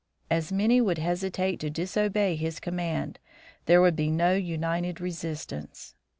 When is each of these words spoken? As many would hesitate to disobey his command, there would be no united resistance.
As 0.31 0.51
many 0.51 0.81
would 0.81 0.97
hesitate 0.97 1.59
to 1.59 1.69
disobey 1.69 2.35
his 2.35 2.59
command, 2.59 3.19
there 3.67 3.81
would 3.83 3.95
be 3.95 4.09
no 4.09 4.33
united 4.33 4.99
resistance. 4.99 5.93